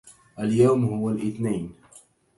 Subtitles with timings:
[0.39, 1.75] اليوم هو الإثنين